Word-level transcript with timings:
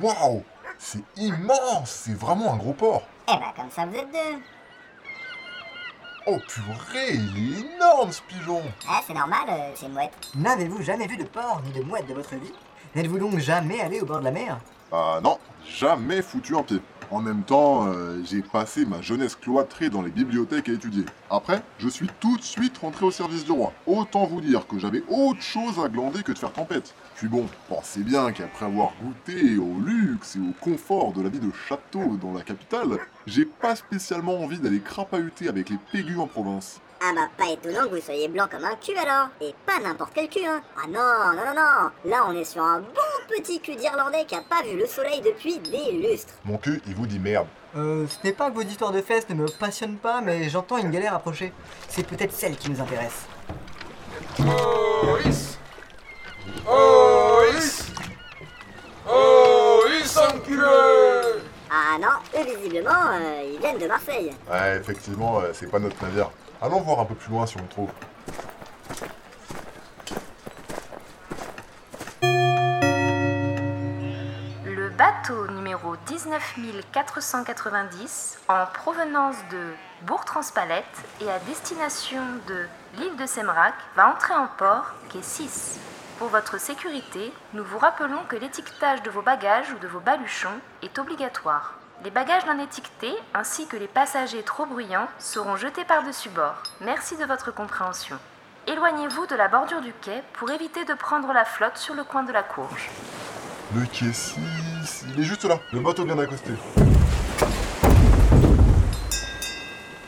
Waouh 0.00 0.42
C'est 0.78 1.02
immense 1.16 1.90
C'est 1.90 2.14
vraiment 2.18 2.52
un 2.54 2.56
gros 2.56 2.72
port 2.72 3.02
Eh 3.28 3.32
bah 3.32 3.52
comme 3.56 3.70
ça 3.70 3.86
vous 3.86 3.94
êtes 3.96 4.10
deux. 4.12 4.38
Oh 6.26 6.38
purée, 6.48 7.12
il 7.12 7.36
est 7.58 7.60
énorme 7.76 8.10
ce 8.10 8.22
pigeon 8.22 8.62
Ah 8.88 9.00
c'est 9.06 9.12
normal, 9.12 9.40
euh, 9.48 9.70
c'est 9.74 9.86
une 9.86 9.92
mouette. 9.92 10.12
N'avez-vous 10.34 10.82
jamais 10.82 11.06
vu 11.06 11.18
de 11.18 11.24
porc 11.24 11.60
ni 11.66 11.72
de 11.72 11.82
mouette 11.82 12.06
de 12.06 12.14
votre 12.14 12.34
vie? 12.36 12.52
N'êtes-vous 12.94 13.18
donc 13.18 13.38
jamais 13.38 13.80
allé 13.80 14.00
au 14.00 14.06
bord 14.06 14.20
de 14.20 14.24
la 14.24 14.30
mer? 14.30 14.58
Ah 14.90 15.18
non, 15.22 15.38
jamais 15.68 16.22
foutu 16.22 16.56
un 16.56 16.62
pied. 16.62 16.80
En 17.14 17.20
même 17.20 17.44
temps, 17.44 17.86
euh, 17.86 18.18
j'ai 18.24 18.42
passé 18.42 18.84
ma 18.84 19.00
jeunesse 19.00 19.36
cloîtrée 19.36 19.88
dans 19.88 20.02
les 20.02 20.10
bibliothèques 20.10 20.68
à 20.68 20.72
étudier. 20.72 21.04
Après, 21.30 21.62
je 21.78 21.88
suis 21.88 22.08
tout 22.18 22.36
de 22.36 22.42
suite 22.42 22.78
rentré 22.78 23.06
au 23.06 23.12
service 23.12 23.44
du 23.44 23.52
roi. 23.52 23.72
Autant 23.86 24.26
vous 24.26 24.40
dire 24.40 24.66
que 24.66 24.80
j'avais 24.80 25.04
autre 25.08 25.40
chose 25.40 25.78
à 25.78 25.88
glander 25.88 26.24
que 26.24 26.32
de 26.32 26.38
faire 26.38 26.52
tempête. 26.52 26.92
Puis 27.14 27.28
bon, 27.28 27.46
pensez 27.68 28.00
bien 28.00 28.32
qu'après 28.32 28.66
avoir 28.66 28.94
goûté 29.00 29.58
au 29.58 29.78
luxe 29.86 30.34
et 30.34 30.40
au 30.40 30.52
confort 30.60 31.12
de 31.12 31.22
la 31.22 31.28
vie 31.28 31.38
de 31.38 31.52
château 31.68 32.16
dans 32.20 32.32
la 32.32 32.42
capitale, 32.42 32.98
j'ai 33.28 33.44
pas 33.44 33.76
spécialement 33.76 34.40
envie 34.40 34.58
d'aller 34.58 34.80
crapahuter 34.80 35.46
avec 35.46 35.68
les 35.68 35.78
pégus 35.92 36.18
en 36.18 36.26
province. 36.26 36.80
Ah 37.00 37.12
bah 37.14 37.28
pas 37.36 37.52
étonnant 37.52 37.84
que 37.84 37.94
vous 37.94 38.00
soyez 38.00 38.26
blanc 38.26 38.48
comme 38.50 38.64
un 38.64 38.74
cul 38.74 38.96
alors. 38.96 39.28
Et 39.40 39.54
pas 39.64 39.78
n'importe 39.78 40.12
quel 40.14 40.28
cul 40.28 40.44
hein. 40.44 40.60
Ah 40.76 40.88
non, 40.88 41.36
non, 41.36 41.44
non, 41.44 41.54
non. 41.54 42.10
Là 42.10 42.24
on 42.28 42.32
est 42.32 42.44
sur 42.44 42.62
un 42.64 42.80
bon 42.80 43.03
petit 43.26 43.60
cul 43.60 43.76
d'Irlandais 43.76 44.24
qui 44.26 44.34
a 44.34 44.40
pas 44.40 44.62
vu 44.62 44.76
le 44.76 44.86
soleil 44.86 45.20
depuis 45.20 45.58
des 45.58 45.92
lustres. 45.92 46.34
Mon 46.44 46.58
cul, 46.58 46.80
il 46.86 46.94
vous 46.94 47.06
dit 47.06 47.18
merde. 47.18 47.46
Euh, 47.76 48.06
ce 48.06 48.26
n'est 48.26 48.32
pas 48.32 48.50
que 48.50 48.54
vos 48.54 48.62
histoires 48.62 48.92
de 48.92 49.00
fesses 49.00 49.28
ne 49.28 49.34
me 49.34 49.46
passionnent 49.48 49.96
pas, 49.96 50.20
mais 50.20 50.48
j'entends 50.48 50.78
une 50.78 50.90
galère 50.90 51.14
approcher. 51.14 51.52
C'est 51.88 52.06
peut-être 52.06 52.32
celle 52.32 52.56
qui 52.56 52.70
nous 52.70 52.80
intéresse. 52.80 53.26
Police 54.36 55.58
Police 56.64 57.86
Police 59.04 60.16
enculé 60.16 60.62
Ah 61.70 61.98
non, 62.00 62.40
eux 62.40 62.44
visiblement, 62.44 62.90
euh, 63.12 63.52
ils 63.52 63.58
viennent 63.58 63.78
de 63.78 63.86
Marseille. 63.86 64.30
Ouais, 64.50 64.76
effectivement, 64.76 65.40
euh, 65.40 65.50
c'est 65.52 65.70
pas 65.70 65.78
notre 65.78 66.00
navire. 66.02 66.30
Allons 66.62 66.80
voir 66.80 67.00
un 67.00 67.04
peu 67.04 67.14
plus 67.14 67.30
loin 67.30 67.46
si 67.46 67.56
on 67.58 67.62
le 67.62 67.68
trouve. 67.68 67.90
Bateau 75.24 75.46
numéro 75.52 75.96
19490 76.06 78.38
en 78.48 78.66
provenance 78.66 79.36
de 79.50 79.74
Bourg-Transpalette 80.02 80.84
et 81.22 81.30
à 81.30 81.38
destination 81.40 82.20
de 82.46 82.66
l'île 82.98 83.16
de 83.16 83.24
Semrac 83.24 83.72
va 83.96 84.10
entrer 84.10 84.34
en 84.34 84.48
port 84.58 84.92
quai 85.10 85.22
6. 85.22 85.78
Pour 86.18 86.28
votre 86.28 86.60
sécurité, 86.60 87.32
nous 87.54 87.64
vous 87.64 87.78
rappelons 87.78 88.22
que 88.28 88.36
l'étiquetage 88.36 89.02
de 89.02 89.08
vos 89.08 89.22
bagages 89.22 89.72
ou 89.72 89.78
de 89.78 89.88
vos 89.88 90.00
baluchons 90.00 90.60
est 90.82 90.98
obligatoire. 90.98 91.72
Les 92.04 92.10
bagages 92.10 92.44
non 92.44 92.62
étiquetés 92.62 93.14
ainsi 93.32 93.66
que 93.66 93.78
les 93.78 93.88
passagers 93.88 94.42
trop 94.42 94.66
bruyants 94.66 95.08
seront 95.18 95.56
jetés 95.56 95.84
par-dessus 95.84 96.28
bord. 96.28 96.62
Merci 96.82 97.16
de 97.16 97.24
votre 97.24 97.50
compréhension. 97.50 98.18
Éloignez-vous 98.66 99.26
de 99.26 99.36
la 99.36 99.48
bordure 99.48 99.80
du 99.80 99.94
quai 99.94 100.22
pour 100.34 100.50
éviter 100.50 100.84
de 100.84 100.92
prendre 100.92 101.32
la 101.32 101.46
flotte 101.46 101.78
sur 101.78 101.94
le 101.94 102.04
coin 102.04 102.24
de 102.24 102.32
la 102.32 102.42
courge. 102.42 102.90
Le 103.74 103.86
quai 103.86 104.12
6, 104.12 104.73
il 105.14 105.20
est 105.20 105.24
juste 105.24 105.44
là. 105.44 105.60
Le 105.72 105.80
bateau 105.80 106.04
vient 106.04 106.16
d'accoster. 106.16 106.52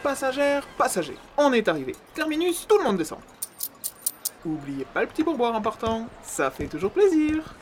Passagères, 0.03 0.67
passagers, 0.79 1.19
on 1.37 1.53
est 1.53 1.67
arrivé. 1.69 1.95
Terminus, 2.15 2.67
tout 2.69 2.79
le 2.79 2.85
monde 2.85 2.97
descend. 2.97 3.19
Oubliez 4.45 4.85
pas 4.85 5.01
le 5.01 5.09
petit 5.09 5.25
pourboire 5.25 5.55
en 5.55 5.61
partant, 5.61 6.07
ça 6.23 6.51
fait 6.51 6.67
toujours 6.67 6.93
plaisir. 6.93 7.55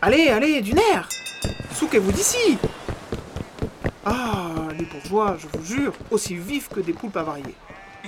Allez, 0.00 0.28
allez, 0.28 0.62
du 0.62 0.72
nerf 0.72 1.06
Souquez-vous 1.74 2.12
d'ici 2.12 2.56
Ah, 4.06 4.68
les 4.78 4.86
bourgeois, 4.86 5.36
je 5.38 5.46
vous 5.58 5.64
jure, 5.64 5.92
aussi 6.10 6.36
vifs 6.36 6.70
que 6.70 6.80
des 6.80 6.94
poulpes 6.94 7.18
avariées. 7.18 7.54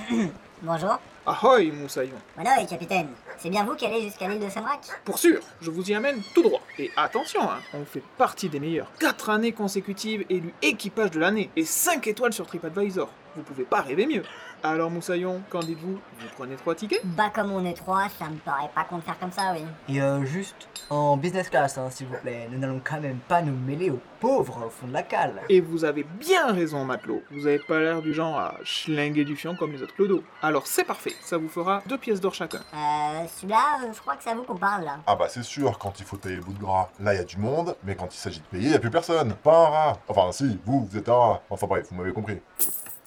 Bonjour. 0.62 0.98
Ahoy, 1.26 1.70
moussaillon 1.70 2.16
Voilà, 2.34 2.64
capitaine. 2.64 3.08
C'est 3.38 3.50
bien 3.50 3.64
vous 3.64 3.74
qui 3.74 3.84
allez 3.84 4.00
jusqu'à 4.02 4.26
l'île 4.28 4.40
de 4.40 4.48
Semrac 4.48 4.80
Pour 5.04 5.18
sûr, 5.18 5.40
je 5.60 5.70
vous 5.70 5.88
y 5.90 5.94
amène 5.94 6.22
tout 6.34 6.42
droit. 6.42 6.61
Et 6.78 6.90
attention, 6.96 7.42
hein, 7.42 7.58
on 7.74 7.84
fait 7.84 8.02
partie 8.16 8.48
des 8.48 8.58
meilleurs. 8.58 8.90
4 8.98 9.30
années 9.30 9.52
consécutives 9.52 10.24
élu 10.30 10.54
équipage 10.62 11.10
de 11.10 11.20
l'année 11.20 11.50
et 11.54 11.64
5 11.64 12.06
étoiles 12.06 12.32
sur 12.32 12.46
TripAdvisor. 12.46 13.10
Vous 13.36 13.42
pouvez 13.42 13.64
pas 13.64 13.80
rêver 13.80 14.06
mieux. 14.06 14.22
Alors 14.64 14.90
Moussaillon, 14.90 15.42
qu'en 15.50 15.60
dites-vous? 15.60 15.94
Vous 16.20 16.26
prenez 16.36 16.54
3 16.54 16.74
tickets? 16.76 17.04
Bah 17.04 17.30
comme 17.34 17.50
on 17.50 17.64
est 17.64 17.72
trois, 17.74 18.08
ça 18.18 18.26
me 18.28 18.36
paraît 18.36 18.70
pas 18.72 18.84
qu'on 18.84 18.98
de 18.98 19.02
faire 19.02 19.18
comme 19.18 19.32
ça, 19.32 19.52
oui. 19.54 19.64
Et 19.88 20.00
euh, 20.00 20.24
juste 20.24 20.68
en 20.88 21.16
business 21.16 21.48
class, 21.48 21.78
hein, 21.78 21.88
s'il 21.90 22.06
vous 22.06 22.16
plaît. 22.18 22.48
Nous 22.50 22.58
n'allons 22.58 22.80
quand 22.84 23.00
même 23.00 23.18
pas 23.26 23.42
nous 23.42 23.56
mêler 23.56 23.90
aux 23.90 24.00
pauvres 24.20 24.66
au 24.66 24.70
fond 24.70 24.86
de 24.86 24.92
la 24.92 25.02
cale. 25.02 25.40
Et 25.48 25.60
vous 25.60 25.84
avez 25.84 26.04
bien 26.04 26.52
raison, 26.52 26.84
matelot. 26.84 27.22
Vous 27.32 27.46
avez 27.46 27.58
pas 27.58 27.80
l'air 27.80 28.02
du 28.02 28.14
genre 28.14 28.38
à 28.38 28.54
schlinguer 28.62 29.24
du 29.24 29.34
fion 29.34 29.56
comme 29.56 29.72
les 29.72 29.82
autres 29.82 29.94
clodos. 29.94 30.22
Alors 30.42 30.66
c'est 30.66 30.84
parfait, 30.84 31.14
ça 31.22 31.38
vous 31.38 31.48
fera 31.48 31.82
deux 31.86 31.98
pièces 31.98 32.20
d'or 32.20 32.34
chacun. 32.34 32.60
Euh, 32.74 33.26
celui-là, 33.36 33.80
euh, 33.82 33.92
je 33.92 34.00
crois 34.00 34.14
que 34.14 34.22
c'est 34.22 34.30
à 34.30 34.34
vous 34.34 34.44
qu'on 34.44 34.56
parle 34.56 34.84
là. 34.84 34.98
Ah 35.06 35.16
bah 35.16 35.26
c'est 35.28 35.42
sûr, 35.42 35.76
quand 35.78 35.98
il 35.98 36.06
faut 36.06 36.18
tailler 36.18 36.36
le 36.36 36.42
bout 36.42 36.52
de 36.52 36.60
gras, 36.60 36.88
là 37.00 37.14
il 37.14 37.16
y 37.16 37.20
a 37.20 37.24
du 37.24 37.38
monde, 37.38 37.74
mais 37.82 37.96
quand 37.96 38.14
il 38.14 38.18
s'agit 38.18 38.40
de 38.40 38.46
payer, 38.46 38.66
il 38.66 38.72
y 38.72 38.76
a 38.76 38.78
plus 38.78 38.90
personne. 38.90 39.34
Pas 39.42 39.56
un 39.56 39.70
rat. 39.70 39.98
Enfin 40.08 40.30
si, 40.30 40.60
vous, 40.64 40.84
vous 40.84 40.96
êtes 40.96 41.08
un 41.08 41.14
rat. 41.14 41.42
Enfin 41.50 41.66
bref, 41.66 41.86
vous 41.90 41.96
m'avez 41.96 42.12
compris. 42.12 42.38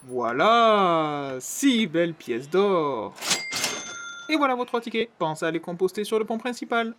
Voilà, 0.08 1.38
six 1.40 1.88
belles 1.88 2.14
pièces 2.14 2.48
d'or. 2.48 3.14
Et 4.30 4.36
voilà 4.36 4.54
vos 4.54 4.66
trois 4.66 4.80
tickets. 4.80 5.10
Pensez 5.18 5.46
à 5.46 5.52
les 5.52 5.60
composter 5.60 6.04
sur 6.04 6.20
le 6.20 6.26
pont 6.26 6.38
principal. 6.38 6.94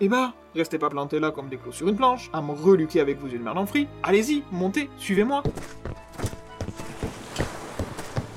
Et 0.00 0.08
bah, 0.08 0.32
restez 0.56 0.78
pas 0.78 0.90
plantés 0.90 1.20
là 1.20 1.30
comme 1.30 1.48
des 1.48 1.58
clous 1.58 1.72
sur 1.72 1.88
une 1.88 1.96
planche, 1.96 2.28
à 2.32 2.42
me 2.42 2.52
reluquer 2.52 3.00
avec 3.00 3.18
yeux 3.22 3.38
de 3.38 3.44
merde 3.44 3.58
en 3.58 3.66
frit. 3.66 3.86
Allez-y, 4.02 4.42
montez, 4.50 4.90
suivez-moi. 4.98 5.44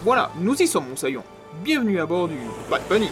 Voilà, 0.03 0.31
nous 0.39 0.59
y 0.61 0.67
sommes, 0.67 0.89
Moussaillon. 0.89 1.23
Bienvenue 1.63 1.99
à 1.99 2.05
bord 2.05 2.27
du 2.27 2.35
de 2.35 2.87
panique. 2.87 3.11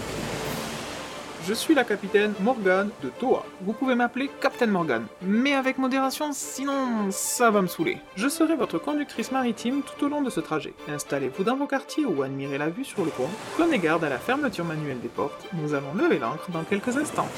Je 1.49 1.55
suis 1.55 1.73
la 1.73 1.83
capitaine 1.83 2.35
Morgane 2.41 2.91
de 3.01 3.09
Toa. 3.09 3.43
Vous 3.61 3.73
pouvez 3.73 3.95
m'appeler 3.95 4.29
Captain 4.39 4.67
Morgane, 4.67 5.07
mais 5.23 5.55
avec 5.55 5.79
modération, 5.79 6.29
sinon 6.31 7.09
ça 7.09 7.49
va 7.49 7.63
me 7.63 7.67
saouler. 7.67 7.97
Je 8.15 8.27
serai 8.27 8.55
votre 8.55 8.77
conductrice 8.77 9.31
maritime 9.31 9.81
tout 9.81 10.05
au 10.05 10.09
long 10.09 10.21
de 10.21 10.29
ce 10.29 10.41
trajet. 10.41 10.75
Installez-vous 10.87 11.43
dans 11.43 11.55
vos 11.55 11.65
quartiers 11.65 12.05
ou 12.05 12.21
admirez 12.21 12.59
la 12.59 12.69
vue 12.69 12.85
sur 12.85 13.03
le 13.03 13.09
pont. 13.09 13.29
Prenez 13.57 13.79
garde 13.79 14.03
à 14.03 14.09
la 14.09 14.19
fermeture 14.19 14.63
manuelle 14.63 14.99
des 14.99 15.07
portes. 15.07 15.47
Nous 15.53 15.73
allons 15.73 15.95
lever 15.95 16.19
l'ancre 16.19 16.51
dans 16.51 16.63
quelques 16.63 16.95
instants. 16.95 17.29